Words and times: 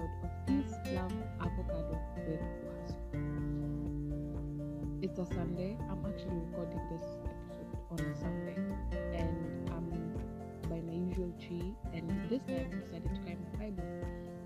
of 0.00 0.94
Love, 0.94 1.12
Avocado. 1.40 1.98
It's 5.02 5.18
a 5.18 5.26
Sunday. 5.26 5.76
I'm 5.90 6.04
actually 6.06 6.40
recording 6.48 6.80
this 6.90 7.04
episode 7.28 7.68
on 7.90 8.00
a 8.00 8.16
Sunday, 8.16 8.56
and 9.12 9.68
I'm 9.68 9.90
by 10.70 10.80
my 10.80 10.92
usual 10.92 11.32
tree. 11.38 11.74
And 11.92 12.08
this 12.30 12.40
time, 12.46 12.70
I 12.72 12.80
decided 12.80 13.14
to 13.14 13.20
carry 13.20 13.36
my 13.52 13.58
Bible, 13.58 13.84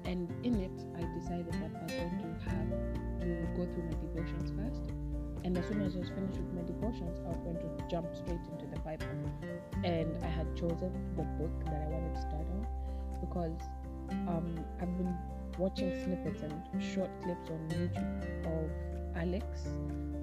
and 0.04 0.29
in 0.45 0.59
it, 0.59 0.75
I 0.96 1.02
decided 1.18 1.52
that 1.52 1.71
I 1.71 2.02
was 2.02 2.12
going 2.18 2.34
to 2.34 2.50
have 2.50 2.71
to 3.21 3.46
go 3.55 3.64
through 3.73 3.84
my 3.84 3.96
devotions 4.02 4.50
first. 4.59 4.91
And 5.45 5.57
as 5.57 5.66
soon 5.66 5.82
as 5.82 5.95
I 5.95 6.00
was 6.00 6.09
finished 6.09 6.39
with 6.39 6.52
my 6.55 6.62
devotions, 6.62 7.21
I 7.27 7.29
was 7.29 7.39
going 7.45 7.59
to 7.59 7.89
jump 7.89 8.09
straight 8.16 8.43
into 8.50 8.66
the 8.66 8.80
Bible. 8.80 9.07
And 9.84 10.16
I 10.25 10.29
had 10.29 10.57
chosen 10.57 10.91
the 11.16 11.23
book 11.38 11.64
that 11.66 11.74
I 11.74 11.86
wanted 11.91 12.14
to 12.14 12.20
start 12.23 12.46
on 12.48 12.66
because 13.20 13.60
um, 14.28 14.59
I've 14.80 14.96
been 14.98 15.14
watching 15.58 15.90
snippets 16.04 16.42
and 16.42 16.82
short 16.82 17.10
clips 17.22 17.50
on 17.50 17.58
YouTube 17.70 18.46
of 18.46 18.70
Alex. 19.16 19.66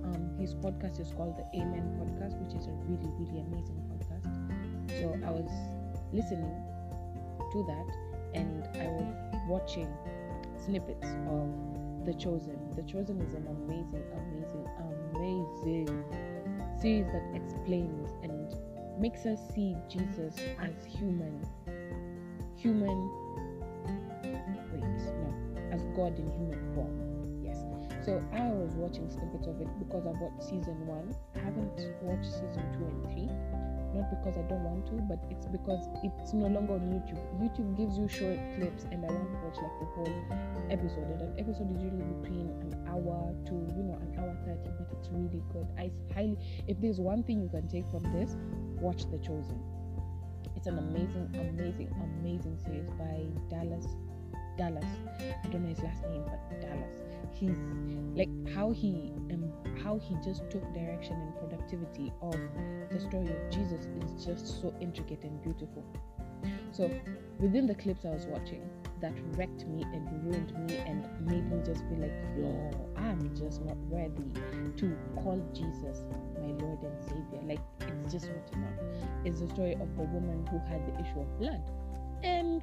Um, 0.03 0.35
his 0.39 0.55
podcast 0.55 0.99
is 0.99 1.11
called 1.15 1.37
the 1.37 1.59
Amen 1.59 1.95
Podcast, 1.99 2.37
which 2.41 2.59
is 2.59 2.67
a 2.67 2.71
really, 2.85 3.09
really 3.17 3.39
amazing 3.39 3.81
podcast. 3.89 4.99
So 4.99 5.17
I 5.25 5.31
was 5.31 5.49
listening 6.11 6.53
to 7.51 7.63
that 7.67 7.95
and 8.33 8.67
I 8.77 8.87
was 8.87 9.31
watching 9.47 9.87
snippets 10.63 11.07
of 11.29 12.05
The 12.05 12.13
Chosen. 12.13 12.57
The 12.75 12.83
Chosen 12.83 13.21
is 13.21 13.33
an 13.33 13.47
amazing, 13.47 14.03
amazing, 14.13 14.67
amazing 15.15 16.03
series 16.81 17.07
that 17.07 17.23
explains 17.33 18.11
and 18.23 18.53
makes 18.99 19.25
us 19.25 19.39
see 19.53 19.75
Jesus 19.87 20.35
as 20.59 20.85
human. 20.85 21.45
Human 22.57 23.09
God 25.95 26.17
in 26.17 26.29
human 26.31 26.61
form. 26.73 27.43
Yes. 27.43 27.57
So 28.05 28.23
I 28.33 28.47
was 28.49 28.73
watching 28.75 29.09
snippets 29.09 29.47
of 29.47 29.61
it 29.61 29.67
because 29.79 30.07
I've 30.07 30.19
watched 30.19 30.43
season 30.43 30.87
one. 30.87 31.13
I 31.35 31.39
haven't 31.39 31.77
watched 32.01 32.31
season 32.31 32.63
two 32.73 32.85
and 32.85 33.03
three. 33.11 33.29
Not 33.93 34.07
because 34.07 34.39
I 34.39 34.47
don't 34.47 34.63
want 34.63 34.87
to, 34.87 35.03
but 35.03 35.19
it's 35.29 35.45
because 35.51 35.83
it's 36.01 36.31
no 36.31 36.47
longer 36.47 36.79
on 36.79 36.87
YouTube. 36.87 37.19
YouTube 37.43 37.75
gives 37.75 37.97
you 37.99 38.07
short 38.07 38.39
clips, 38.55 38.87
and 38.89 39.03
I 39.03 39.11
want 39.11 39.27
to 39.27 39.39
watch 39.43 39.59
like 39.59 39.77
the 39.83 39.87
whole 39.91 40.15
episode. 40.71 41.11
And 41.11 41.21
an 41.21 41.33
episode 41.37 41.75
is 41.75 41.83
usually 41.83 42.07
between 42.23 42.55
an 42.63 42.71
hour 42.87 43.35
to 43.51 43.53
you 43.75 43.83
know 43.83 43.99
an 43.99 44.15
hour 44.15 44.31
thirty, 44.47 44.71
but 44.79 44.87
it's 44.95 45.09
really 45.11 45.43
good. 45.51 45.67
I 45.77 45.91
highly, 46.15 46.39
if 46.67 46.79
there's 46.79 46.99
one 46.99 47.23
thing 47.23 47.41
you 47.43 47.49
can 47.49 47.67
take 47.67 47.83
from 47.91 48.07
this, 48.15 48.37
watch 48.79 49.03
The 49.11 49.19
Chosen. 49.19 49.59
It's 50.55 50.67
an 50.67 50.77
amazing, 50.77 51.27
amazing, 51.35 51.89
amazing 52.21 52.57
series 52.63 52.89
by 52.91 53.25
Dallas 53.49 53.87
Dallas. 54.61 54.85
I 55.43 55.47
don't 55.47 55.63
know 55.63 55.69
his 55.69 55.81
last 55.81 56.03
name, 56.03 56.23
but 56.23 56.61
Dallas. 56.61 57.01
He's 57.33 57.57
like 58.13 58.29
how 58.53 58.69
he 58.69 59.11
um, 59.31 59.51
how 59.83 59.97
he 59.97 60.15
just 60.23 60.47
took 60.51 60.61
direction 60.71 61.13
and 61.13 61.35
productivity 61.37 62.13
of 62.21 62.37
the 62.91 62.99
story 62.99 63.29
of 63.29 63.49
Jesus 63.49 63.87
is 64.03 64.23
just 64.23 64.61
so 64.61 64.71
intricate 64.79 65.23
and 65.23 65.41
beautiful. 65.41 65.83
So 66.71 66.91
within 67.39 67.65
the 67.65 67.73
clips 67.73 68.05
I 68.05 68.09
was 68.09 68.27
watching, 68.27 68.61
that 69.01 69.13
wrecked 69.35 69.65
me 69.65 69.81
and 69.81 70.03
ruined 70.23 70.53
me 70.67 70.77
and 70.77 71.07
made 71.25 71.49
me 71.51 71.57
just 71.65 71.81
feel 71.89 71.97
like, 71.97 72.13
yo, 72.37 72.71
I'm 72.97 73.35
just 73.35 73.63
not 73.65 73.77
worthy 73.89 74.29
to 74.77 74.95
call 75.15 75.41
Jesus 75.55 76.03
my 76.39 76.51
Lord 76.63 76.83
and 76.83 77.03
Savior. 77.03 77.41
Like 77.43 77.61
it's 77.79 78.13
just 78.13 78.27
not 78.27 78.53
enough. 78.53 78.79
It's 79.25 79.41
the 79.41 79.49
story 79.49 79.73
of 79.73 79.97
the 79.97 80.03
woman 80.03 80.45
who 80.51 80.59
had 80.69 80.85
the 80.85 81.01
issue 81.01 81.21
of 81.21 81.39
blood. 81.39 81.63
And 82.23 82.61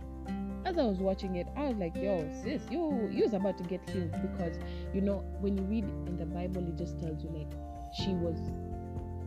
as 0.65 0.77
I 0.79 0.83
was 0.83 0.99
watching 0.99 1.37
it, 1.37 1.47
I 1.57 1.69
was 1.69 1.77
like, 1.77 1.97
yo, 1.97 2.29
sis, 2.43 2.63
you 2.71 3.09
you's 3.11 3.33
about 3.33 3.59
to 3.59 3.65
get 3.65 3.89
healed 3.89 4.13
because 4.23 4.59
you 4.93 5.01
know, 5.01 5.25
when 5.41 5.57
you 5.57 5.65
read 5.65 5.85
in 6.07 6.17
the 6.17 6.27
Bible 6.27 6.67
it 6.69 6.77
just 6.77 7.01
tells 7.01 7.23
you 7.23 7.31
like 7.31 7.51
she 7.95 8.11
was 8.15 8.39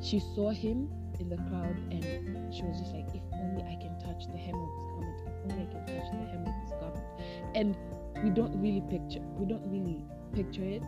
she 0.01 0.19
saw 0.19 0.49
him 0.51 0.89
in 1.19 1.29
the 1.29 1.37
crowd 1.37 1.77
and 1.91 2.53
she 2.53 2.63
was 2.63 2.79
just 2.79 2.93
like, 2.93 3.07
if 3.13 3.21
only 3.33 3.61
I 3.63 3.77
can 3.79 3.97
touch 3.99 4.25
the 4.31 4.37
hem 4.37 4.55
of 4.55 4.69
his 4.75 4.87
garment, 4.89 5.19
if 5.25 5.51
only 5.51 5.63
I 5.63 5.71
can 5.71 5.85
touch 5.85 6.11
the 6.11 6.25
hem 6.25 6.45
of 6.47 6.53
his 6.61 6.71
garment. 6.79 7.05
And 7.55 7.77
we 8.23 8.29
don't 8.29 8.59
really 8.61 8.81
picture 8.89 9.21
we 9.37 9.45
don't 9.45 9.65
really 9.71 10.03
picture 10.33 10.63
it. 10.63 10.83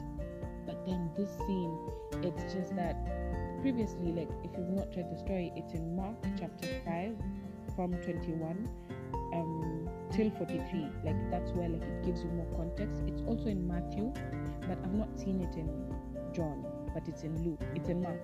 But 0.66 0.86
then 0.86 1.10
this 1.18 1.30
scene, 1.46 1.78
it's 2.24 2.54
just 2.54 2.76
that 2.76 2.96
previously, 3.62 4.12
like 4.12 4.30
if 4.44 4.52
you've 4.58 4.70
not 4.70 4.88
read 4.96 5.12
the 5.12 5.18
story, 5.18 5.52
it's 5.56 5.74
in 5.74 5.96
Mark 5.96 6.16
chapter 6.40 6.68
five 6.86 7.16
from 7.76 7.94
twenty 8.04 8.34
one 8.34 8.70
um 9.34 9.90
till 10.12 10.30
43 10.32 10.88
like 11.04 11.32
that's 11.32 11.52
where 11.52 11.70
like 11.70 11.82
it 11.82 12.06
gives 12.06 12.22
you 12.24 12.30
more 12.30 12.48
context. 12.56 13.02
It's 13.08 13.22
also 13.24 13.48
in 13.48 13.68
matthew 13.68 14.14
but 14.62 14.78
i've 14.84 14.94
not 14.94 15.10
seen 15.20 15.42
it 15.42 15.56
in 15.56 15.70
john 16.34 16.66
but 16.94 17.08
it's 17.08 17.24
in 17.24 17.44
luke. 17.44 17.62
It's 17.76 17.90
in 17.90 18.02
mark. 18.02 18.22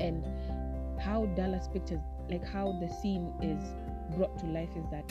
And 0.00 0.24
how 1.00 1.26
dallas 1.36 1.68
pictures 1.72 2.00
like 2.30 2.46
how 2.46 2.78
the 2.80 2.88
scene 3.00 3.32
is 3.42 3.62
brought 4.16 4.38
to 4.38 4.46
life 4.46 4.70
is 4.76 4.84
that 4.90 5.10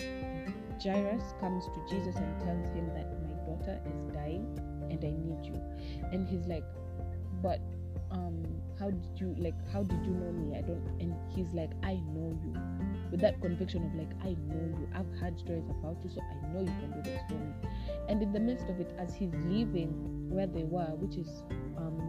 jairus 0.84 1.34
comes 1.40 1.66
to 1.66 1.80
jesus 1.90 2.16
and 2.16 2.40
tells 2.42 2.68
him 2.76 2.88
that 2.94 3.08
my 3.24 3.34
daughter 3.46 3.80
is 3.86 4.14
dying 4.14 4.46
and 4.92 5.04
i 5.04 5.12
need 5.12 5.46
you. 5.46 5.60
And 6.12 6.28
he's 6.28 6.46
like 6.46 6.64
but 7.42 7.60
um 8.12 8.44
how 8.80 8.92
did 8.92 9.20
you 9.20 9.36
like 9.40 9.56
how 9.72 9.84
did 9.84 10.06
you 10.06 10.12
know 10.12 10.32
me? 10.32 10.58
I 10.58 10.62
don't 10.62 10.84
and 11.00 11.16
he's 11.36 11.52
like 11.54 11.72
i 11.84 11.94
know 12.14 12.38
you 12.44 12.54
with 13.12 13.22
that 13.22 13.40
conviction 13.42 13.86
of 13.86 13.94
like 13.96 14.12
i 14.24 14.36
know 14.48 14.78
you 14.80 14.88
i've 14.96 15.20
heard 15.20 15.38
stories 15.40 15.64
about 15.70 15.98
you 16.04 16.10
so 16.10 16.22
i 16.22 16.54
know 16.54 16.62
you 16.62 16.74
can 16.80 16.92
do 16.92 17.10
this 17.10 17.22
for 17.28 17.36
me 17.36 17.54
and 18.10 18.22
in 18.22 18.32
the 18.34 18.40
midst 18.40 18.68
of 18.70 18.80
it 18.80 18.94
as 18.98 19.14
he's 19.16 19.34
leaving 19.46 19.90
where 20.30 20.48
they 20.48 20.64
were 20.64 20.96
which 20.96 21.16
is 21.16 21.44
um 21.78 22.00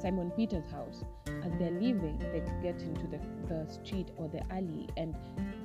simon 0.00 0.30
peter's 0.32 0.68
house 0.70 1.04
as 1.44 1.52
they're 1.58 1.70
leaving 1.72 2.18
they 2.32 2.40
get 2.62 2.80
into 2.82 3.06
the, 3.06 3.20
the 3.48 3.66
street 3.70 4.10
or 4.16 4.28
the 4.28 4.40
alley 4.52 4.88
and 4.96 5.14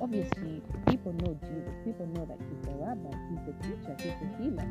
obviously 0.00 0.62
people 0.86 1.12
know 1.12 1.38
jesus. 1.42 1.74
People 1.84 2.06
know 2.14 2.24
that 2.26 2.38
he's 2.48 2.60
the 2.66 2.74
rabbi 2.74 3.10
he's 3.30 3.42
the 3.46 3.54
teacher 3.62 3.94
he's 3.98 4.14
the 4.20 4.28
healer. 4.42 4.68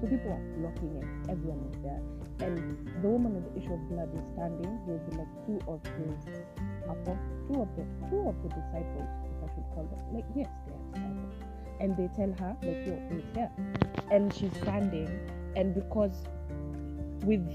So 0.00 0.06
people 0.08 0.32
are 0.32 0.44
flocking 0.56 0.96
and 1.00 1.30
everyone 1.30 1.60
is 1.70 1.78
there. 1.82 2.02
And 2.48 2.88
the 3.02 3.08
woman 3.08 3.34
with 3.34 3.52
the 3.52 3.60
issue 3.60 3.74
of 3.74 3.88
blood 3.88 4.10
is 4.14 4.24
standing. 4.34 4.72
With 4.86 5.02
like 5.16 5.30
two 5.46 5.58
of 5.68 5.80
his 5.98 6.42
two 6.86 7.60
of 7.60 7.68
the 7.76 7.84
two 8.08 8.28
of 8.28 8.42
the 8.42 8.48
disciples, 8.48 9.08
if 9.24 9.50
I 9.50 9.54
should 9.54 9.64
call 9.74 9.88
them. 9.90 10.14
Like 10.14 10.24
yes, 10.34 10.48
they 10.66 10.72
are 10.72 10.92
disciples, 10.92 11.34
and 11.80 11.96
they 11.96 12.08
tell 12.14 12.32
her 12.38 12.56
like, 12.62 12.86
"Yo, 12.86 12.98
wait 13.10 13.24
here," 13.34 13.50
and 14.10 14.32
she's 14.32 14.52
standing, 14.62 15.08
and 15.56 15.74
because 15.74 16.24
with 17.24 17.46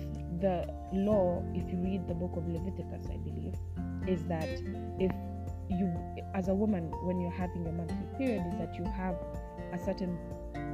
the 0.42 0.68
law, 0.94 1.44
if 1.54 1.70
you 1.72 1.78
read 1.80 2.08
the 2.08 2.14
book 2.14 2.36
of 2.38 2.48
Leviticus, 2.48 3.08
I 3.12 3.18
believe, 3.18 3.56
is 4.08 4.24
that 4.26 4.50
if 5.00 5.12
you, 5.70 5.94
as 6.34 6.48
a 6.48 6.54
woman, 6.54 6.92
when 7.04 7.20
you're 7.20 7.32
having 7.32 7.64
your 7.64 7.74
monthly 7.74 8.08
period, 8.18 8.44
is 8.48 8.58
that 8.60 8.76
you 8.76 8.86
have 8.86 9.16
a 9.74 9.80
certain 9.80 10.18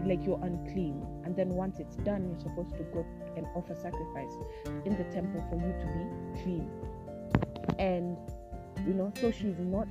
like 0.06 0.26
you're 0.26 0.40
unclean. 0.44 1.06
And 1.24 1.36
then 1.36 1.50
once 1.50 1.80
it's 1.80 1.96
done 1.98 2.30
you're 2.30 2.40
supposed 2.40 2.76
to 2.78 2.84
go 2.94 3.06
and 3.38 3.46
offer 3.56 3.76
sacrifice 3.76 4.32
in 4.86 4.98
the 4.98 5.06
temple 5.06 5.44
for 5.50 5.56
you 5.56 5.74
to 5.80 5.86
be 5.88 6.44
clean. 6.44 6.70
And 7.80 8.18
you 8.86 8.94
know 8.94 9.12
so 9.20 9.32
she's 9.32 9.60
not 9.60 9.88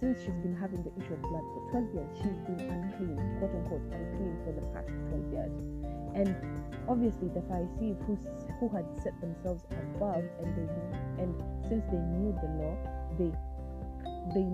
since 0.00 0.18
she's 0.20 0.40
been 0.40 0.56
having 0.56 0.82
the 0.82 0.92
issue 0.96 1.12
of 1.12 1.22
blood 1.22 1.44
for 1.52 1.60
12 1.70 1.94
years 1.94 2.10
she's 2.16 2.40
been 2.48 2.60
unclean 2.72 3.20
quote 3.38 3.52
unquote 3.52 3.84
unclean 3.92 4.36
for 4.44 4.52
the 4.56 4.64
past 4.72 4.88
12 5.12 5.32
years. 5.32 5.52
And 6.14 6.34
obviously 6.88 7.28
the 7.28 7.42
pharisees 7.42 7.96
who 8.06 8.16
who 8.58 8.68
had 8.74 8.84
set 9.02 9.14
themselves 9.20 9.64
above 9.70 10.24
and 10.40 10.48
they 10.56 10.68
and 11.22 11.36
since 11.68 11.84
they 11.92 12.02
knew 12.16 12.32
the 12.40 12.50
law 12.58 12.74
they 13.18 13.30
they 14.34 14.46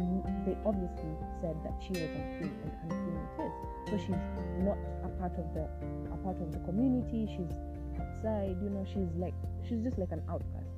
they 0.45 0.57
obviously 0.67 1.15
said 1.41 1.57
that 1.63 1.75
she 1.81 1.95
was 1.95 2.11
unclean 2.11 2.55
and 2.67 2.73
unclean 2.85 3.17
it 3.17 3.47
is. 3.47 3.55
So 3.89 3.95
she's 3.99 4.23
not 4.67 4.79
a 5.07 5.09
part 5.21 5.33
of 5.39 5.47
the 5.55 5.71
a 6.13 6.17
part 6.27 6.41
of 6.43 6.53
the 6.53 6.59
community 6.67 7.31
she's 7.31 7.55
outside 8.03 8.57
you 8.61 8.71
know 8.71 8.85
she's 8.85 9.15
like 9.17 9.35
she's 9.63 9.83
just 9.83 9.99
like 9.99 10.13
an 10.13 10.23
outcast. 10.29 10.75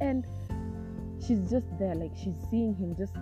And 0.00 0.26
she's 1.20 1.50
just 1.50 1.66
there 1.78 1.94
like 1.94 2.12
she's 2.16 2.36
seeing 2.50 2.74
him 2.74 2.94
just 2.96 3.14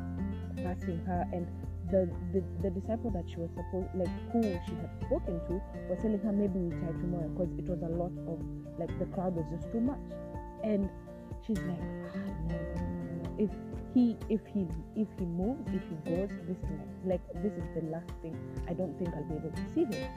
passing 0.62 0.99
her 1.06 1.25
and 1.33 1.47
the, 1.91 2.09
the 2.33 2.45
the 2.62 2.71
disciple 2.71 3.11
that 3.11 3.25
she 3.29 3.37
was 3.37 3.50
supposed 3.56 3.89
like 3.95 4.12
who 4.33 4.43
she 4.43 4.75
had 4.77 4.91
spoken 5.06 5.41
to 5.49 5.61
was 5.89 5.99
telling 6.03 6.21
her 6.21 6.33
maybe 6.33 6.59
we 6.59 6.71
try 6.71 6.93
tomorrow 7.00 7.29
because 7.29 7.49
it 7.59 7.65
was 7.65 7.81
a 7.83 7.93
lot 7.97 8.12
of 8.29 8.39
like 8.79 8.93
the 8.99 9.06
crowd 9.06 9.35
was 9.35 9.47
just 9.50 9.73
too 9.73 9.81
much. 9.81 9.99
And 10.62 10.89
she's 11.47 11.59
like 11.61 11.81
ah, 12.12 12.29
no, 12.49 12.56
no, 12.56 12.85
no, 13.23 13.37
if 13.39 13.50
he 13.95 14.17
if 14.29 14.41
he 14.53 14.67
if 14.97 15.09
he 15.19 15.25
moves 15.25 15.65
if 15.73 15.83
he 15.89 15.97
goes 16.05 16.29
this 16.44 16.61
night 16.69 16.89
like 17.06 17.25
this 17.43 17.53
is 17.53 17.65
the 17.75 17.83
last 17.89 18.11
thing 18.21 18.37
i 18.69 18.75
don't 18.75 18.97
think 18.99 19.09
i'll 19.17 19.25
be 19.25 19.37
able 19.37 19.51
to 19.51 19.65
see 19.75 19.85
him. 19.89 20.09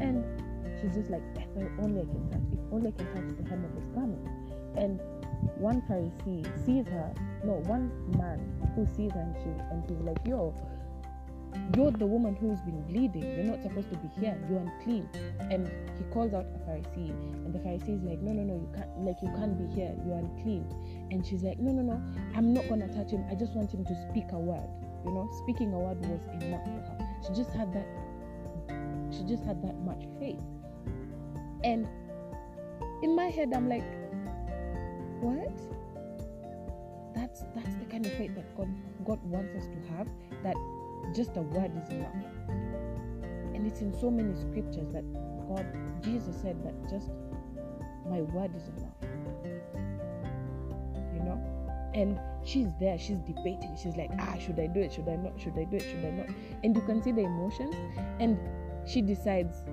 And 0.00 0.24
she's 0.80 0.94
just 0.94 1.10
like 1.10 1.22
if 1.36 1.70
only 1.82 2.00
i 2.00 2.08
can 2.08 2.24
touch 2.30 2.48
if 2.52 2.72
only 2.72 2.88
i 2.88 2.96
can 2.96 3.06
touch 3.12 3.36
the 3.36 3.48
hem 3.48 3.64
of 3.64 3.72
his 3.76 3.88
garment. 3.92 4.24
And 4.76 5.00
one 5.58 5.82
pharisee 5.82 6.44
sees 6.64 6.86
her 6.86 7.12
no 7.44 7.54
one 7.66 7.90
man 8.16 8.38
who 8.74 8.86
sees 8.94 9.12
her 9.12 9.20
and 9.20 9.36
she 9.36 9.50
and 9.70 9.82
he's 9.88 10.00
like 10.00 10.18
yo 10.26 10.54
you're 11.76 11.90
the 11.90 12.06
woman 12.06 12.34
who's 12.36 12.60
been 12.62 12.82
bleeding. 12.82 13.22
You're 13.22 13.44
not 13.44 13.62
supposed 13.62 13.90
to 13.90 13.96
be 13.98 14.08
here. 14.20 14.36
You're 14.48 14.60
unclean. 14.60 15.08
And 15.50 15.70
he 15.98 16.04
calls 16.12 16.32
out 16.32 16.46
a 16.46 16.58
Pharisee, 16.70 17.10
and 17.10 17.54
the 17.54 17.58
Pharisee 17.58 17.96
is 17.96 18.02
like, 18.02 18.20
no, 18.20 18.32
no, 18.32 18.42
no, 18.42 18.54
you 18.54 18.68
can't, 18.74 18.88
like, 19.00 19.16
you 19.22 19.28
can't 19.36 19.56
be 19.58 19.66
here. 19.74 19.94
You're 20.04 20.18
unclean. 20.18 20.64
And 21.10 21.24
she's 21.26 21.42
like, 21.42 21.58
no, 21.58 21.72
no, 21.72 21.82
no, 21.82 22.02
I'm 22.34 22.52
not 22.54 22.68
gonna 22.68 22.88
touch 22.88 23.10
him. 23.10 23.24
I 23.30 23.34
just 23.34 23.52
want 23.52 23.72
him 23.72 23.84
to 23.84 24.08
speak 24.08 24.24
a 24.32 24.38
word. 24.38 24.68
You 25.04 25.12
know, 25.12 25.28
speaking 25.42 25.72
a 25.72 25.78
word 25.78 26.00
was 26.00 26.20
enough 26.42 26.64
for 26.64 26.70
her. 26.70 26.98
She 27.26 27.34
just 27.34 27.50
had 27.52 27.72
that. 27.74 27.86
She 29.10 29.24
just 29.24 29.44
had 29.44 29.62
that 29.62 29.76
much 29.80 30.04
faith. 30.18 30.42
And 31.64 31.86
in 33.02 33.14
my 33.14 33.26
head, 33.26 33.52
I'm 33.54 33.68
like, 33.68 33.84
what? 35.20 35.56
That's 37.14 37.42
that's 37.54 37.74
the 37.76 37.84
kind 37.90 38.06
of 38.06 38.12
faith 38.12 38.34
that 38.34 38.56
God 38.56 38.68
God 39.04 39.22
wants 39.24 39.54
us 39.54 39.66
to 39.66 39.96
have. 39.96 40.08
That 40.42 40.56
just 41.14 41.36
a 41.36 41.42
word 41.42 41.72
is 41.82 41.88
enough. 41.90 42.14
And 43.54 43.66
it's 43.66 43.80
in 43.80 43.92
so 43.98 44.10
many 44.10 44.34
scriptures 44.34 44.88
that 44.92 45.04
God, 45.48 45.66
Jesus 46.02 46.36
said 46.40 46.62
that 46.64 46.90
just 46.90 47.10
my 48.08 48.20
word 48.20 48.54
is 48.54 48.68
enough. 48.68 48.94
You 51.14 51.20
know? 51.20 51.40
And 51.94 52.20
she's 52.44 52.68
there, 52.78 52.98
she's 52.98 53.18
debating. 53.18 53.76
She's 53.82 53.96
like, 53.96 54.10
ah, 54.18 54.36
should 54.38 54.60
I 54.60 54.66
do 54.66 54.80
it? 54.80 54.92
Should 54.92 55.08
I 55.08 55.16
not? 55.16 55.40
Should 55.40 55.58
I 55.58 55.64
do 55.64 55.76
it? 55.76 55.82
Should 55.82 56.04
I 56.04 56.10
not? 56.10 56.26
And 56.62 56.76
you 56.76 56.82
can 56.82 57.02
see 57.02 57.12
the 57.12 57.22
emotions. 57.22 57.74
And 58.20 58.38
she 58.86 59.02
decides, 59.02 59.64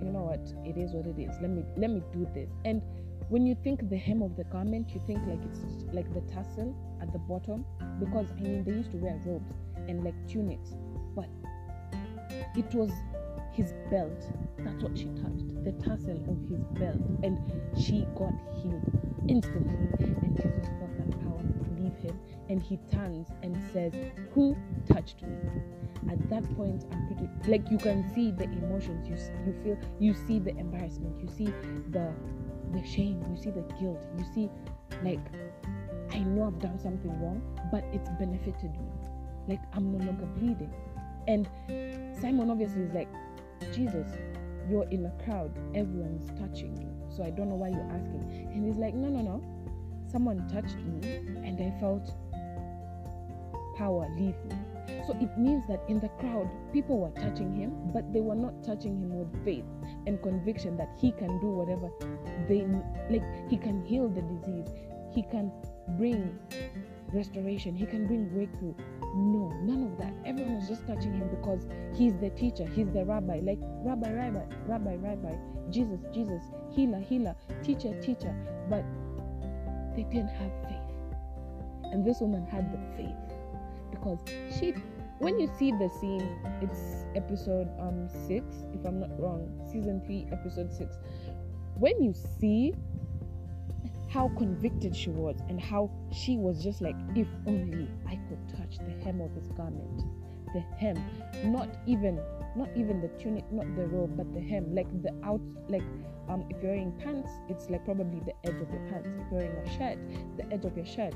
you 0.00 0.10
know 0.10 0.22
what, 0.22 0.40
it 0.66 0.76
is 0.78 0.92
what 0.92 1.06
it 1.06 1.18
is. 1.18 1.34
Let 1.40 1.50
me 1.50 1.64
let 1.76 1.90
me 1.90 2.02
do 2.12 2.26
this. 2.34 2.50
And 2.64 2.82
when 3.32 3.46
you 3.46 3.56
think 3.64 3.88
the 3.88 3.96
hem 3.96 4.20
of 4.20 4.36
the 4.36 4.44
garment, 4.44 4.90
you 4.90 5.00
think 5.06 5.18
like 5.26 5.40
it's 5.42 5.64
like 5.90 6.12
the 6.12 6.20
tassel 6.30 6.76
at 7.00 7.10
the 7.14 7.18
bottom. 7.18 7.64
Because 7.98 8.26
I 8.36 8.40
mean 8.42 8.62
they 8.62 8.72
used 8.72 8.90
to 8.90 8.98
wear 8.98 9.18
robes 9.24 9.54
and 9.88 10.04
like 10.04 10.14
tunics, 10.28 10.74
but 11.16 11.30
it 12.54 12.74
was 12.74 12.90
his 13.50 13.72
belt. 13.90 14.22
That's 14.58 14.82
what 14.82 14.98
she 14.98 15.06
touched, 15.22 15.64
the 15.64 15.72
tassel 15.82 16.20
of 16.28 16.36
his 16.46 16.62
belt, 16.78 17.00
and 17.22 17.38
she 17.74 18.06
got 18.18 18.34
healed 18.60 18.84
instantly. 19.26 19.88
And 20.20 20.36
Jesus 20.36 20.66
felt 20.78 20.94
that 20.98 21.20
power 21.22 21.42
leave 21.78 21.96
him, 21.96 22.20
and 22.50 22.62
he 22.62 22.78
turns 22.92 23.28
and 23.42 23.56
says, 23.72 23.94
"Who 24.34 24.54
touched 24.86 25.22
me?" 25.22 25.38
At 26.10 26.28
that 26.28 26.44
point, 26.54 26.84
I'm 26.92 27.06
pretty 27.06 27.30
like 27.48 27.70
you 27.70 27.78
can 27.78 28.04
see 28.14 28.30
the 28.30 28.44
emotions. 28.44 29.08
You 29.08 29.16
you 29.46 29.54
feel 29.64 29.78
you 30.00 30.12
see 30.12 30.38
the 30.38 30.54
embarrassment. 30.58 31.18
You 31.18 31.28
see 31.28 31.46
the 31.92 32.12
the 32.72 32.86
shame. 32.86 33.24
You 33.30 33.42
see 33.42 33.50
the 33.50 33.62
guilt. 33.80 34.04
You 34.18 34.24
see 34.34 34.50
like 35.02 35.20
I 36.12 36.18
know 36.18 36.46
I've 36.46 36.58
done 36.58 36.78
something 36.78 37.10
wrong, 37.20 37.42
but 37.70 37.84
it's 37.92 38.10
benefited 38.18 38.72
me 38.72 38.92
like 39.48 39.60
I'm 39.72 39.96
no 39.96 40.04
longer 40.04 40.26
bleeding. 40.26 40.72
And 41.28 41.48
Simon 42.20 42.50
obviously 42.50 42.82
is 42.82 42.92
like, 42.92 43.08
Jesus, 43.72 44.08
you're 44.68 44.88
in 44.90 45.06
a 45.06 45.24
crowd, 45.24 45.52
everyone's 45.74 46.28
touching 46.38 46.76
you. 46.76 46.88
So 47.14 47.22
I 47.22 47.30
don't 47.30 47.48
know 47.48 47.56
why 47.56 47.68
you're 47.68 47.90
asking. 47.90 48.50
And 48.52 48.66
he's 48.66 48.76
like, 48.76 48.94
No, 48.94 49.08
no, 49.08 49.20
no. 49.20 49.42
Someone 50.10 50.46
touched 50.48 50.76
me 50.76 51.16
and 51.46 51.60
I 51.60 51.78
felt 51.80 52.14
power 53.76 54.08
leave 54.16 54.36
me. 54.44 54.56
So 55.06 55.16
it 55.20 55.36
means 55.38 55.64
that 55.68 55.80
in 55.88 56.00
the 56.00 56.08
crowd, 56.20 56.50
people 56.72 56.98
were 56.98 57.10
touching 57.10 57.54
him, 57.54 57.72
but 57.92 58.12
they 58.12 58.20
were 58.20 58.34
not 58.34 58.62
touching 58.62 59.00
him 59.00 59.16
with 59.16 59.44
faith 59.44 59.64
and 60.06 60.20
conviction 60.22 60.76
that 60.76 60.90
he 60.98 61.12
can 61.12 61.38
do 61.40 61.48
whatever 61.48 61.90
they 62.48 62.66
like. 63.10 63.50
He 63.50 63.56
can 63.56 63.84
heal 63.84 64.08
the 64.08 64.22
disease, 64.22 64.68
he 65.14 65.22
can 65.22 65.52
bring 65.96 66.38
restoration, 67.12 67.74
he 67.74 67.86
can 67.86 68.06
bring 68.06 68.28
breakthrough. 68.28 68.74
No, 69.14 69.48
none 69.62 69.92
of 69.92 69.98
that. 69.98 70.14
Everyone 70.24 70.56
was 70.56 70.68
just 70.68 70.86
touching 70.86 71.12
him 71.12 71.28
because 71.28 71.66
he's 71.94 72.16
the 72.16 72.30
teacher, 72.30 72.66
he's 72.66 72.90
the 72.90 73.04
rabbi, 73.04 73.40
like 73.42 73.58
rabbi, 73.84 74.10
rabbi, 74.12 74.44
rabbi, 74.66 74.94
rabbi, 74.96 75.34
Jesus, 75.70 76.00
Jesus, 76.12 76.42
healer, 76.70 77.00
healer, 77.00 77.34
teacher, 77.62 77.98
teacher. 78.00 78.34
But 78.70 78.84
they 79.94 80.04
didn't 80.04 80.30
have 80.30 80.50
faith. 80.64 80.78
And 81.92 82.06
this 82.06 82.20
woman 82.20 82.46
had 82.46 82.72
the 82.72 82.78
faith 82.96 83.14
because 83.90 84.18
she 84.58 84.74
when 85.22 85.38
you 85.38 85.48
see 85.56 85.70
the 85.70 85.88
scene, 86.00 86.36
it's 86.60 87.06
episode 87.14 87.68
um 87.78 88.08
six, 88.26 88.44
if 88.74 88.84
I'm 88.84 88.98
not 88.98 89.10
wrong, 89.20 89.48
season 89.70 90.02
three, 90.04 90.26
episode 90.32 90.72
six. 90.72 90.96
When 91.76 92.02
you 92.02 92.12
see 92.40 92.74
how 94.08 94.30
convicted 94.36 94.96
she 94.96 95.10
was 95.10 95.36
and 95.48 95.60
how 95.60 95.90
she 96.12 96.36
was 96.36 96.62
just 96.62 96.82
like, 96.82 96.96
if 97.14 97.28
only 97.46 97.88
I 98.06 98.18
could 98.28 98.58
touch 98.58 98.78
the 98.78 99.04
hem 99.04 99.20
of 99.20 99.32
his 99.34 99.48
garment. 99.50 100.02
The 100.54 100.60
hem, 100.76 101.00
not 101.44 101.68
even 101.86 102.20
not 102.56 102.68
even 102.76 103.00
the 103.00 103.08
tunic, 103.22 103.50
not 103.52 103.64
the 103.76 103.86
robe, 103.86 104.16
but 104.16 104.34
the 104.34 104.40
hem, 104.40 104.74
like 104.74 104.90
the 105.02 105.14
out 105.22 105.40
like 105.68 105.84
um 106.28 106.44
if 106.50 106.60
you're 106.60 106.72
wearing 106.72 106.92
pants, 106.98 107.30
it's 107.48 107.70
like 107.70 107.84
probably 107.84 108.20
the 108.26 108.34
edge 108.44 108.60
of 108.60 108.68
your 108.70 108.84
pants. 108.90 109.08
If 109.08 109.30
you're 109.30 109.40
wearing 109.40 109.56
a 109.56 109.78
shirt, 109.78 109.98
the 110.36 110.52
edge 110.52 110.64
of 110.64 110.76
your 110.76 110.86
shirt. 110.86 111.14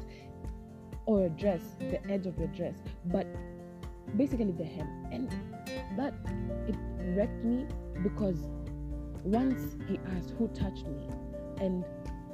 Or 1.07 1.27
a 1.27 1.29
dress, 1.29 1.63
the 1.79 2.05
edge 2.11 2.27
of 2.27 2.37
your 2.39 2.49
dress. 2.49 2.75
But 3.07 3.29
basically 4.17 4.53
the 4.53 4.65
hem. 4.65 4.89
And 5.11 5.31
that 5.97 6.15
it 6.69 6.77
wrecked 7.17 7.45
me 7.45 7.67
because 8.03 8.39
once 9.25 9.77
he 9.89 9.99
asked 10.17 10.35
who 10.39 10.49
touched 10.49 10.87
me 10.87 11.09
and 11.61 11.85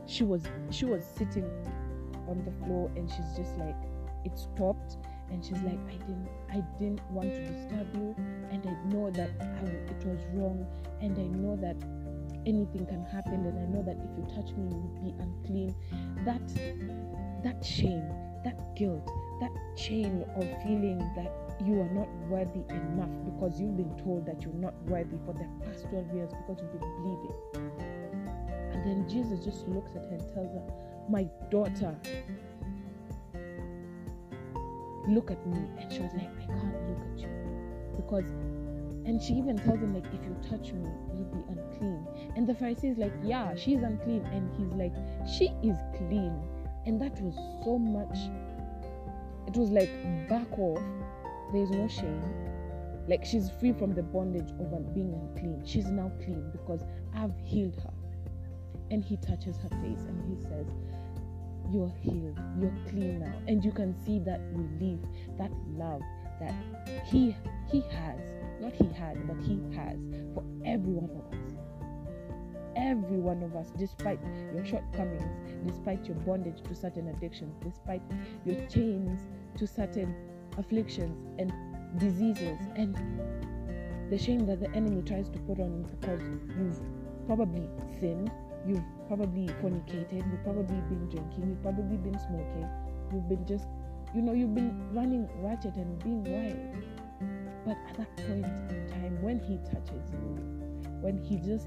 she 0.06 0.24
was 0.24 0.42
she 0.70 0.84
was 0.84 1.04
sitting 1.04 1.48
on 2.28 2.44
the 2.44 2.64
floor 2.64 2.90
and 2.96 3.08
she's 3.08 3.36
just 3.36 3.56
like 3.58 3.76
it 4.24 4.38
stopped. 4.38 4.96
And 5.30 5.42
she's 5.42 5.62
like 5.62 5.78
i 5.88 5.96
didn't 5.96 6.28
i 6.50 6.60
didn't 6.78 7.00
want 7.10 7.32
to 7.32 7.40
disturb 7.40 7.94
you. 7.94 8.14
And 8.50 8.66
i 8.66 8.92
know 8.92 9.10
that 9.10 9.30
I, 9.40 9.66
it 9.66 10.06
was 10.06 10.20
wrong. 10.34 10.66
And 11.00 11.16
i 11.18 11.26
know 11.38 11.56
that 11.56 11.76
anything 12.44 12.84
can 12.86 13.04
happen. 13.04 13.46
And 13.46 13.58
i 13.58 13.66
know 13.66 13.82
that 13.82 13.96
if 13.96 14.10
you 14.18 14.24
touch 14.34 14.54
me 14.56 14.68
you 14.68 14.76
will 14.76 15.00
be 15.02 15.14
unclean. 15.22 15.74
That 16.26 16.46
that 17.42 17.64
shame 17.64 18.08
that 18.44 18.76
guilt 18.76 19.08
that 19.40 19.50
chain 19.76 20.24
of 20.36 20.44
feeling 20.62 20.98
that 21.16 21.32
you 21.64 21.80
are 21.80 21.90
not 21.90 22.08
worthy 22.28 22.64
enough 22.68 23.10
because 23.24 23.60
you've 23.60 23.76
been 23.76 23.96
told 24.02 24.26
that 24.26 24.42
you're 24.42 24.52
not 24.54 24.74
worthy 24.84 25.16
for 25.24 25.32
the 25.32 25.46
past 25.64 25.88
12 25.90 26.14
years 26.14 26.30
because 26.30 26.62
you've 26.62 26.80
been 26.80 27.02
bleeding 27.02 27.34
And 28.72 28.84
then 28.86 29.08
Jesus 29.08 29.44
just 29.44 29.68
looks 29.68 29.92
at 29.94 30.02
her 30.02 30.16
and 30.16 30.34
tells 30.34 30.52
her, 30.52 30.62
My 31.08 31.28
daughter, 31.50 31.96
look 35.08 35.30
at 35.30 35.46
me. 35.46 35.58
And 35.78 35.92
she 35.92 36.00
was 36.00 36.12
like, 36.14 36.30
I 36.42 36.46
can't 36.46 36.88
look 36.88 37.00
at 37.12 37.18
you. 37.20 37.28
Because, 37.96 38.30
and 39.04 39.20
she 39.20 39.34
even 39.34 39.56
tells 39.58 39.80
him, 39.80 39.94
like, 39.94 40.06
if 40.06 40.24
you 40.24 40.36
touch 40.48 40.72
me, 40.72 40.88
you'll 41.14 41.24
be 41.32 41.42
unclean. 41.50 42.06
And 42.36 42.46
the 42.46 42.54
Pharisee 42.54 42.92
is 42.92 42.98
like, 42.98 43.12
Yeah, 43.22 43.54
she's 43.54 43.82
unclean. 43.82 44.24
And 44.32 44.50
he's 44.56 44.72
like, 44.74 44.94
She 45.28 45.52
is 45.62 45.76
clean. 45.96 46.34
And 46.86 47.00
that 47.00 47.20
was 47.20 47.34
so 47.64 47.78
much, 47.78 48.18
it 49.46 49.56
was 49.56 49.70
like, 49.70 49.90
back 50.28 50.58
off. 50.58 50.82
There's 51.52 51.70
no 51.70 51.88
shame. 51.88 52.22
Like, 53.08 53.24
she's 53.24 53.50
free 53.60 53.72
from 53.72 53.94
the 53.94 54.02
bondage 54.02 54.50
of 54.60 54.72
uh, 54.72 54.78
being 54.94 55.12
unclean. 55.12 55.62
She's 55.66 55.86
now 55.86 56.10
clean 56.24 56.50
because 56.52 56.82
I've 57.14 57.34
healed 57.44 57.76
her 57.76 57.92
and 58.90 59.02
he 59.02 59.16
touches 59.16 59.56
her 59.56 59.68
face 59.82 60.04
and 60.06 60.22
he 60.28 60.40
says, 60.42 60.66
You're 61.70 61.92
healed, 62.00 62.38
you're 62.58 62.74
clean 62.88 63.20
now. 63.20 63.34
And 63.48 63.64
you 63.64 63.72
can 63.72 63.94
see 64.04 64.18
that 64.20 64.40
relief, 64.52 65.00
that 65.38 65.50
love 65.68 66.02
that 66.40 66.54
he 67.06 67.36
he 67.70 67.80
has, 67.80 68.20
not 68.60 68.72
he 68.72 68.86
had, 68.92 69.26
but 69.26 69.36
he 69.42 69.60
has 69.76 69.98
for 70.34 70.44
every 70.64 70.92
one 70.92 71.10
of 71.10 71.32
us. 71.32 71.54
Every 72.76 73.18
one 73.18 73.42
of 73.42 73.54
us, 73.54 73.70
despite 73.78 74.18
your 74.54 74.64
shortcomings, 74.64 75.22
despite 75.66 76.06
your 76.06 76.16
bondage 76.16 76.62
to 76.62 76.74
certain 76.74 77.08
addictions, 77.08 77.54
despite 77.62 78.02
your 78.44 78.66
chains 78.66 79.20
to 79.56 79.66
certain 79.66 80.14
afflictions 80.58 81.16
and 81.38 81.52
diseases, 81.98 82.58
and 82.76 82.96
the 84.10 84.18
shame 84.18 84.46
that 84.46 84.60
the 84.60 84.70
enemy 84.70 85.02
tries 85.02 85.28
to 85.30 85.38
put 85.40 85.58
on 85.60 85.78
you 85.78 85.86
because 86.00 86.20
you've 86.58 86.80
probably 87.26 87.68
sinned, 87.98 88.30
You've 88.66 88.84
probably 89.08 89.48
fornicated, 89.60 90.24
you've 90.30 90.44
probably 90.44 90.80
been 90.82 91.08
drinking, 91.08 91.48
you've 91.48 91.62
probably 91.62 91.96
been 91.96 92.16
smoking, 92.18 92.68
you've 93.12 93.28
been 93.28 93.44
just, 93.44 93.66
you 94.14 94.22
know, 94.22 94.32
you've 94.32 94.54
been 94.54 94.94
running 94.94 95.28
ratchet 95.42 95.74
and 95.74 95.98
being 96.04 96.22
wild. 96.22 96.84
But 97.66 97.76
at 97.88 97.96
that 97.98 98.16
point 98.18 98.46
in 98.70 98.86
time, 98.88 99.20
when 99.20 99.40
He 99.40 99.58
touches 99.68 100.12
you, 100.12 100.38
when 101.00 101.18
He 101.18 101.38
just 101.38 101.66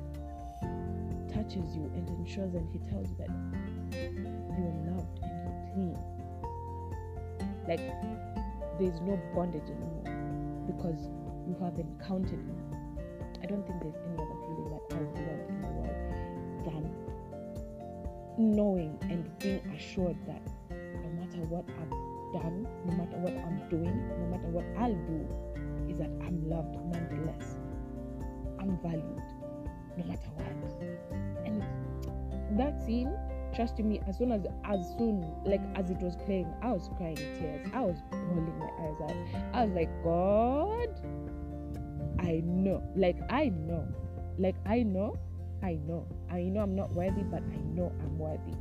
touches 1.34 1.76
you 1.76 1.92
and 1.96 2.08
ensures 2.08 2.54
and 2.54 2.70
He 2.72 2.80
tells 2.80 3.10
you 3.10 3.18
that 3.18 3.30
you're 4.58 4.94
loved 4.94 5.20
and 5.22 5.44
you're 5.44 5.74
clean, 5.74 5.98
like 7.68 8.35
there's 8.80 9.00
no 9.02 9.20
bondage 9.34 9.70
anymore 9.70 10.66
because 10.68 11.10
you 11.48 11.56
have 11.62 11.78
encountered 11.78 12.40
Him. 12.40 12.58
I 13.42 13.46
don't 13.46 13.66
think 13.66 13.82
there's 13.82 13.96
any 13.96 14.16
other 14.16 14.38
feeling 14.48 14.70
that 14.72 14.96
I 14.96 15.00
would 15.00 15.16
want 15.28 15.50
in 15.50 15.62
the 15.62 15.68
world 15.68 15.96
than 16.66 16.92
knowing 18.38 18.98
and 19.04 19.30
being 19.40 19.62
assured 19.76 20.18
that 20.28 20.42
no 20.70 21.10
matter 21.20 21.40
what 21.48 21.66
I've 21.80 22.42
done, 22.42 22.68
no 22.86 22.94
matter 22.96 23.18
what 23.18 23.34
I'm 23.34 23.70
doing, 23.70 24.10
no 24.20 24.28
matter 24.28 24.50
what 24.50 24.66
I'll 24.78 24.94
do, 25.08 25.28
is 25.90 25.98
that 26.00 26.10
I'm 26.26 26.50
loved 26.50 26.76
nonetheless. 26.92 27.56
I'm 28.60 28.78
valued 28.82 29.22
no 29.98 30.04
matter 30.06 30.30
what. 30.36 30.46
And 31.46 31.64
that 32.60 32.82
scene, 32.86 33.14
trust 33.56 33.80
me, 33.80 34.02
as 34.08 34.18
soon 34.18 34.32
as 34.32 34.46
as 34.66 34.86
soon 34.98 35.26
like 35.46 35.62
as 35.76 35.90
it 35.90 35.98
was 35.98 36.16
playing, 36.26 36.52
I 36.62 36.72
was 36.72 36.90
crying 36.98 37.16
tears. 37.16 37.68
I 37.74 37.82
was 37.82 37.98
bawling 38.12 38.60
my 38.60 38.70
eyes 38.84 39.02
out. 39.02 39.16
I 39.54 39.66
was 39.66 39.74
like, 39.74 39.90
God, 40.04 40.90
I 42.20 42.42
know. 42.44 42.84
Like 42.96 43.18
I 43.30 43.50
know. 43.50 43.88
Like 44.38 44.56
I 44.66 44.84
know. 44.84 45.18
I 45.64 45.80
know. 45.88 46.06
I 46.30 46.42
know 46.44 46.62
I'm 46.62 46.76
not 46.76 46.94
worthy, 46.94 47.24
but 47.24 47.42
I 47.42 47.58
know 47.74 47.92
I'm 48.00 48.20
worthy. 48.20 48.58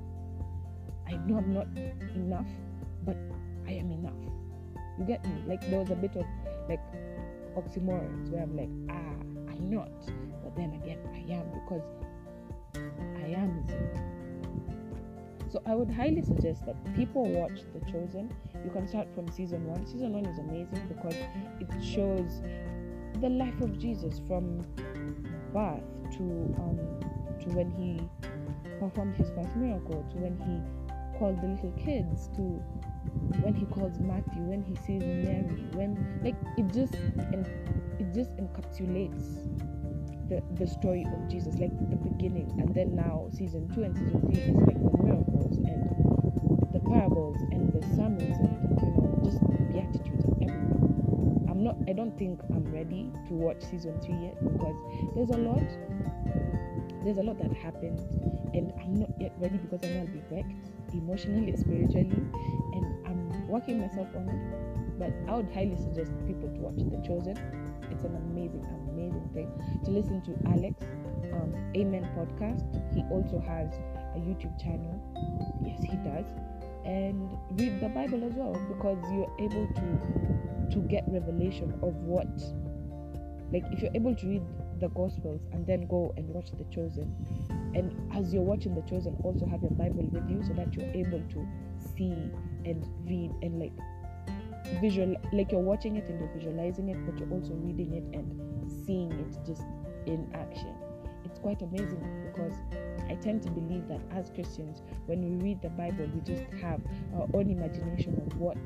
I 1.07 1.17
know 1.27 1.39
I'm 1.39 1.53
not 1.53 1.67
enough, 2.15 2.49
but 3.05 3.17
I 3.67 3.73
am 3.73 3.91
enough. 3.91 4.15
You 4.99 5.05
get 5.05 5.25
me? 5.27 5.43
Like 5.47 5.69
there 5.69 5.81
was 5.81 5.91
a 5.91 5.97
bit 5.97 6.17
of 6.17 6.25
like 6.69 6.81
oxymorons 7.57 8.31
where 8.31 8.43
I'm 8.43 8.57
like, 8.57 8.71
ah, 8.91 9.53
I'm 9.53 9.71
not, 9.71 9.91
but 10.43 10.57
then 10.57 10.73
again, 10.83 10.99
I 11.13 11.33
am 11.33 11.47
because 11.53 11.83
So 15.55 15.63
I 15.67 15.77
would 15.77 15.89
highly 15.89 16.21
suggest 16.21 16.67
that 16.67 16.75
people 16.97 17.23
watch 17.31 17.61
The 17.73 17.79
Chosen. 17.89 18.29
You 18.65 18.73
can 18.73 18.89
start 18.89 19.07
from 19.15 19.31
season 19.31 19.65
one. 19.69 19.87
Season 19.87 20.13
one 20.13 20.27
is 20.27 20.41
amazing 20.41 20.83
because 20.89 21.15
it 21.61 21.71
shows 21.81 22.43
the 23.21 23.29
life 23.29 23.61
of 23.61 23.79
Jesus 23.79 24.21
from 24.27 24.67
birth 25.53 25.87
to 26.19 26.23
um, 26.59 26.99
to 27.39 27.55
when 27.55 27.71
he 27.71 28.03
performed 28.81 29.15
his 29.15 29.31
first 29.31 29.55
miracle, 29.55 30.05
to 30.11 30.17
when 30.19 30.35
he 30.43 30.59
called 31.21 31.41
the 31.41 31.47
little 31.47 31.71
kids, 31.79 32.27
to 32.35 32.61
when 33.39 33.55
he 33.55 33.65
calls 33.67 34.01
Matthew, 34.01 34.43
when 34.43 34.65
he 34.65 34.75
sees 34.75 35.03
Mary, 35.03 35.69
when 35.75 36.19
like 36.25 36.35
it 36.59 36.67
just 36.75 36.95
and 37.31 37.47
it 38.01 38.13
just 38.13 38.35
encapsulates 38.39 39.55
the, 40.29 40.43
the 40.59 40.67
story 40.67 41.07
of 41.15 41.31
Jesus, 41.31 41.55
like 41.59 41.71
the 41.91 41.97
beginning, 41.97 42.51
and 42.59 42.75
then 42.75 42.97
now 42.97 43.29
season 43.31 43.71
two 43.73 43.85
and 43.85 43.97
season 43.97 44.21
three 44.23 44.43
is 44.43 44.57
like 44.67 45.04
parables 46.87 47.37
and 47.53 47.73
the 47.73 47.83
sermons 47.95 48.37
and 48.39 48.81
you 48.81 48.91
know 48.91 49.21
just 49.25 49.41
beatitudes 49.73 50.25
and 50.25 50.35
everything. 50.43 51.47
I'm 51.49 51.65
not. 51.65 51.77
I 51.89 51.93
don't 51.93 52.17
think 52.19 52.41
I'm 52.51 52.65
ready 52.73 53.13
to 53.29 53.35
watch 53.35 53.63
season 53.63 54.01
three 54.01 54.19
yet 54.19 54.37
because 54.43 54.77
there's 55.15 55.31
a 55.31 55.39
lot. 55.39 55.65
There's 57.05 57.19
a 57.19 57.23
lot 57.23 57.39
that 57.39 57.53
happened, 57.53 58.01
and 58.55 58.73
I'm 58.81 58.95
not 58.95 59.11
yet 59.21 59.33
ready 59.39 59.59
because 59.59 59.81
I'm 59.85 59.99
not 59.99 60.13
be 60.13 60.23
wrecked 60.31 60.53
emotionally, 60.93 61.55
spiritually, 61.57 62.23
and 62.73 63.07
I'm 63.07 63.49
working 63.49 63.81
myself 63.81 64.09
on 64.17 64.29
it. 64.29 64.99
But 64.99 65.13
I 65.29 65.37
would 65.37 65.53
highly 65.53 65.77
suggest 65.77 66.13
people 66.27 66.49
to 66.49 66.61
watch 66.61 66.79
The 66.79 67.03
Chosen. 67.07 67.37
It's 67.91 68.05
an 68.05 68.17
amazing, 68.17 68.65
amazing 68.91 69.29
thing 69.35 69.51
to 69.85 69.91
listen 69.91 70.23
to 70.23 70.33
Alex 70.49 70.81
um, 71.35 71.53
Amen 71.77 72.09
podcast. 72.17 72.65
He 72.95 73.03
also 73.11 73.41
has 73.41 73.75
a 74.15 74.19
YouTube 74.19 74.59
channel. 74.61 74.95
Yes, 75.65 75.81
he 75.83 75.97
does. 75.99 76.27
And 76.85 77.31
read 77.53 77.81
the 77.81 77.89
Bible 77.89 78.25
as 78.25 78.35
well 78.35 78.53
because 78.69 78.99
you're 79.11 79.33
able 79.39 79.67
to 79.75 80.25
to 80.75 80.81
get 80.89 81.05
revelation 81.09 81.73
of 81.83 81.95
what 81.95 82.29
like 83.53 83.65
if 83.71 83.81
you're 83.81 83.95
able 83.95 84.15
to 84.15 84.27
read 84.27 84.43
the 84.81 84.89
gospels 84.89 85.41
and 85.53 85.67
then 85.67 85.87
go 85.87 86.13
and 86.17 86.29
watch 86.29 86.51
the 86.59 86.65
chosen 86.75 87.15
and 87.75 87.95
as 88.15 88.33
you're 88.33 88.43
watching 88.43 88.75
the 88.75 88.83
chosen 88.83 89.17
also 89.23 89.47
have 89.47 89.63
your 89.63 89.71
bible 89.73 90.03
with 90.13 90.29
you 90.29 90.43
so 90.43 90.53
that 90.53 90.75
you're 90.75 90.91
able 90.93 91.23
to 91.29 91.47
see 91.97 92.13
and 92.65 92.87
read 93.07 93.31
and 93.43 93.61
like 93.61 93.73
visual 94.81 95.15
like 95.33 95.53
you're 95.53 95.61
watching 95.61 95.97
it 95.97 96.09
and 96.09 96.19
you're 96.19 96.33
visualizing 96.35 96.89
it 96.89 96.97
but 97.07 97.19
you're 97.19 97.31
also 97.31 97.53
reading 97.55 97.93
it 97.95 98.05
and 98.17 98.85
seeing 98.85 99.13
it 99.13 99.47
just 99.47 99.63
in 100.07 100.29
action 100.35 100.75
it's 101.35 101.41
quite 101.41 101.61
amazing 101.63 102.01
because 102.25 102.55
i 103.11 103.15
tend 103.17 103.43
to 103.43 103.51
believe 103.51 103.89
that 103.89 104.01
as 104.13 104.31
christians 104.31 104.83
when 105.07 105.21
we 105.21 105.45
read 105.45 105.61
the 105.63 105.71
bible 105.71 106.09
we 106.15 106.21
just 106.21 106.45
have 106.63 106.81
our 107.17 107.27
own 107.35 107.51
imagination 107.51 108.15
of 108.25 108.39
what 108.39 108.57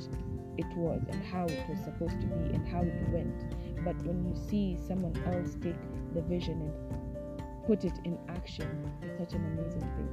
it 0.59 0.67
was 0.77 1.01
and 1.09 1.25
how 1.25 1.45
it 1.45 1.69
was 1.69 1.79
supposed 1.79 2.21
to 2.21 2.27
be 2.27 2.53
and 2.53 2.69
how 2.69 2.83
it 2.83 3.09
went. 3.11 3.55
But 3.85 3.97
when 4.05 4.27
you 4.27 4.35
see 4.51 4.77
someone 4.87 5.17
else 5.27 5.57
take 5.63 5.77
the 6.13 6.21
vision 6.23 6.61
and 6.61 7.67
put 7.67 7.85
it 7.85 7.93
in 8.05 8.19
action 8.29 8.69
it's 9.03 9.19
such 9.19 9.35
an 9.35 9.45
amazing 9.47 9.81
thing. 9.81 10.11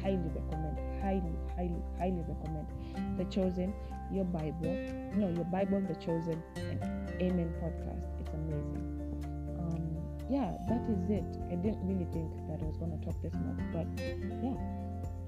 Highly 0.00 0.28
recommend 0.34 0.78
highly 1.02 1.36
highly 1.54 1.82
highly 1.98 2.24
recommend 2.26 2.66
the 3.18 3.24
chosen 3.24 3.74
your 4.12 4.24
bible 4.24 4.74
no 5.14 5.28
your 5.28 5.44
bible 5.44 5.80
the 5.86 5.94
chosen 5.96 6.42
and 6.56 6.82
amen 7.20 7.52
podcast. 7.60 8.06
It's 8.20 8.32
amazing 8.32 8.93
yeah 10.30 10.56
that 10.68 10.82
is 10.88 11.10
it. 11.10 11.24
I 11.50 11.56
didn't 11.56 11.84
really 11.86 12.06
think 12.12 12.32
that 12.48 12.62
i 12.62 12.64
was 12.64 12.76
going 12.78 12.98
to 12.98 13.04
talk 13.04 13.20
this 13.22 13.34
much 13.34 13.60
but 13.72 13.86
yeah 14.42 14.56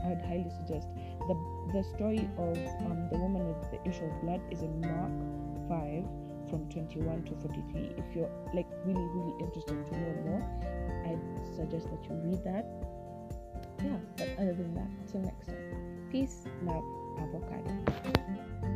i 0.04 0.08
would 0.10 0.22
highly 0.22 0.50
suggest. 0.50 0.88
The 1.28 1.36
the 1.72 1.82
story 1.94 2.28
of 2.38 2.56
um, 2.86 3.08
the 3.10 3.18
woman 3.18 3.46
with 3.48 3.70
the 3.70 3.80
issue 3.88 4.04
of 4.04 4.20
blood 4.22 4.40
is 4.50 4.62
in 4.62 4.80
mark 4.80 5.12
5 5.68 6.04
from 6.48 6.68
21 6.70 7.24
to 7.24 7.34
43 7.42 7.90
if 7.98 8.04
you're 8.14 8.30
like 8.54 8.68
really 8.84 9.04
really 9.16 9.34
interested 9.40 9.84
to 9.86 9.92
know 9.98 10.14
more 10.24 10.42
i'd 11.06 11.56
suggest 11.56 11.90
that 11.90 12.04
you 12.04 12.14
read 12.24 12.42
that. 12.44 12.64
Yeah 13.82 13.98
but 14.16 14.28
other 14.38 14.54
than 14.54 14.74
that 14.74 14.88
till 15.10 15.20
next 15.20 15.46
time. 15.46 16.08
Peace 16.12 16.44
love 16.62 16.84
avocado 17.18 18.75